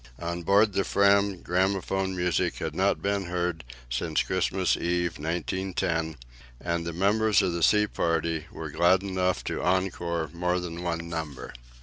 [0.17, 6.15] On board the Fram gramophone music had not been heard since Christmas Eve, 1910,
[6.59, 11.07] and the members of the sea party were glad enough to encore more than one
[11.07, 11.53] number.